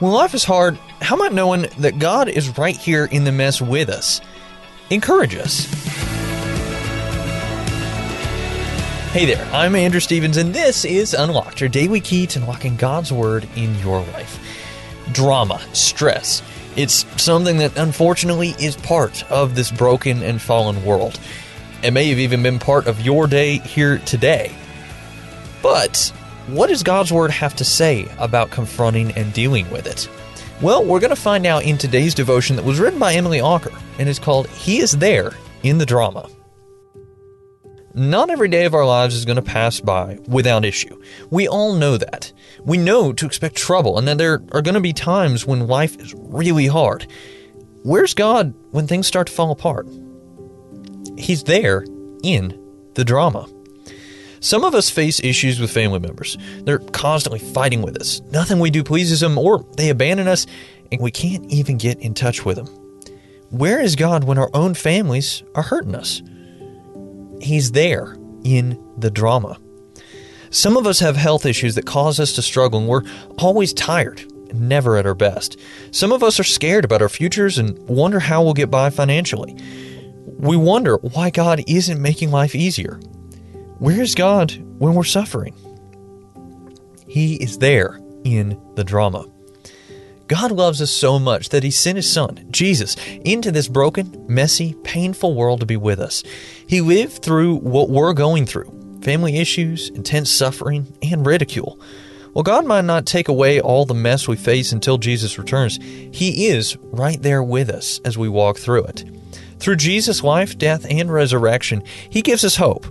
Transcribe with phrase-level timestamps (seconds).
[0.00, 3.62] When life is hard, how about knowing that God is right here in the mess
[3.62, 4.20] with us?
[4.90, 5.66] Encourage us.
[9.12, 13.12] Hey there, I'm Andrew Stevens, and this is Unlocked, your daily key to unlocking God's
[13.12, 14.40] Word in your life.
[15.12, 16.42] Drama, stress,
[16.74, 21.20] it's something that unfortunately is part of this broken and fallen world.
[21.84, 24.52] It may have even been part of your day here today.
[25.62, 26.12] But
[26.48, 30.08] what does God's Word have to say about confronting and dealing with it?
[30.60, 33.76] Well, we're going to find out in today's devotion that was written by Emily Auker
[33.98, 35.32] and is called He is There
[35.62, 36.28] in the Drama.
[37.94, 41.00] Not every day of our lives is going to pass by without issue.
[41.30, 42.32] We all know that.
[42.64, 45.98] We know to expect trouble and that there are going to be times when life
[46.00, 47.06] is really hard.
[47.84, 49.86] Where's God when things start to fall apart?
[51.16, 51.84] He's there
[52.22, 52.60] in
[52.94, 53.48] the drama.
[54.44, 56.36] Some of us face issues with family members.
[56.64, 58.20] They're constantly fighting with us.
[58.30, 60.46] Nothing we do pleases them, or they abandon us,
[60.92, 62.66] and we can't even get in touch with them.
[63.48, 66.20] Where is God when our own families are hurting us?
[67.40, 69.58] He's there in the drama.
[70.50, 73.04] Some of us have health issues that cause us to struggle, and we're
[73.38, 75.58] always tired, never at our best.
[75.90, 79.56] Some of us are scared about our futures and wonder how we'll get by financially.
[80.36, 83.00] We wonder why God isn't making life easier.
[83.78, 85.54] Where is God when we're suffering?
[87.08, 89.26] He is there in the drama.
[90.26, 94.74] God loves us so much that He sent His Son, Jesus, into this broken, messy,
[94.84, 96.22] painful world to be with us.
[96.66, 98.70] He lived through what we're going through
[99.02, 101.78] family issues, intense suffering, and ridicule.
[102.32, 106.46] While God might not take away all the mess we face until Jesus returns, He
[106.46, 109.04] is right there with us as we walk through it.
[109.58, 112.86] Through Jesus' life, death, and resurrection, He gives us hope.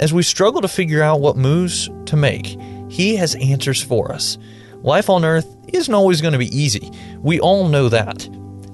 [0.00, 4.38] As we struggle to figure out what moves to make, He has answers for us.
[4.82, 6.90] Life on earth isn't always going to be easy.
[7.18, 8.28] We all know that.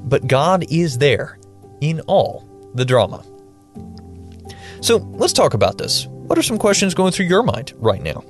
[0.09, 1.39] But God is there
[1.81, 3.23] in all the drama.
[4.81, 6.07] So let's talk about this.
[6.07, 8.25] What are some questions going through your mind right now?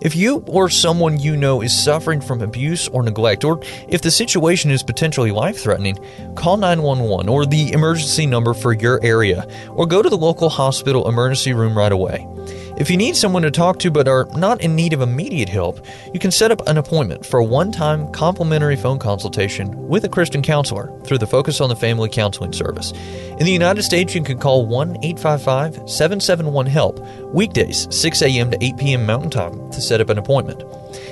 [0.00, 4.10] If you or someone you know is suffering from abuse or neglect, or if the
[4.10, 5.98] situation is potentially life threatening,
[6.34, 11.08] call 911 or the emergency number for your area, or go to the local hospital
[11.08, 12.26] emergency room right away.
[12.76, 15.86] If you need someone to talk to but are not in need of immediate help,
[16.12, 20.08] you can set up an appointment for a one time complimentary phone consultation with a
[20.08, 22.90] Christian counselor through the Focus on the Family Counseling Service.
[22.90, 26.98] In the United States, you can call 1 855 771 HELP
[27.32, 28.50] weekdays 6 a.m.
[28.50, 29.06] to 8 p.m.
[29.06, 30.64] Mountain Time to set up an appointment.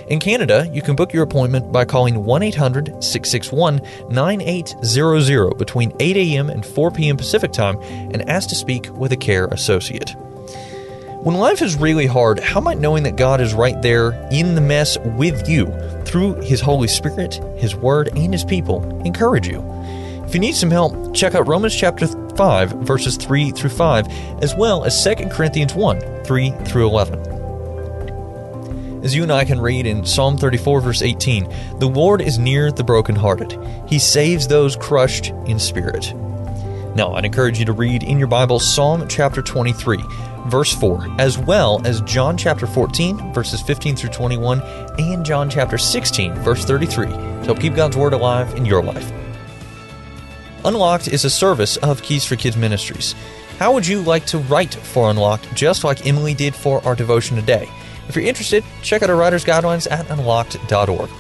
[0.08, 3.80] In Canada, you can book your appointment by calling 1 800 661
[4.10, 6.50] 9800 between 8 a.m.
[6.50, 7.16] and 4 p.m.
[7.16, 10.16] Pacific Time and ask to speak with a care associate.
[11.22, 14.60] When life is really hard, how might knowing that God is right there in the
[14.60, 15.66] mess with you
[16.04, 19.62] through His Holy Spirit, His Word, and His people encourage you?
[20.26, 24.08] If you need some help, check out Romans chapter 5, verses 3 through 5,
[24.42, 27.20] as well as 2 Corinthians 1, 3 through 11.
[29.04, 32.72] As you and I can read in Psalm 34, verse 18, the Lord is near
[32.72, 33.56] the brokenhearted.
[33.86, 36.12] He saves those crushed in spirit.
[36.94, 40.02] Now, I'd encourage you to read in your Bible Psalm chapter 23
[40.46, 44.60] verse 4, as well as John chapter 14, verses 15 through 21,
[44.98, 47.12] and John chapter 16, verse 33, to
[47.44, 49.12] help keep God's Word alive in your life.
[50.64, 53.14] Unlocked is a service of Keys for Kids Ministries.
[53.58, 57.36] How would you like to write for Unlocked, just like Emily did for our devotion
[57.36, 57.68] today?
[58.08, 61.10] If you're interested, check out our writer's guidelines at unlocked.org.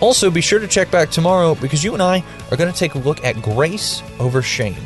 [0.00, 2.94] Also, be sure to check back tomorrow because you and I are going to take
[2.94, 4.76] a look at grace over shame.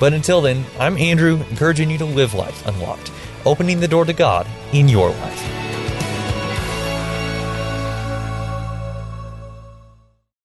[0.00, 3.10] But until then, I'm Andrew, encouraging you to live life unlocked
[3.44, 5.57] opening the door to God in your life.